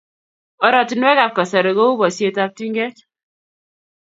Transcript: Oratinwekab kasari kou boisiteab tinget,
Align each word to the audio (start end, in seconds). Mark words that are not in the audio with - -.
Oratinwekab 0.65 1.31
kasari 1.35 1.71
kou 1.77 1.91
boisiteab 1.99 2.51
tinget, 2.57 2.97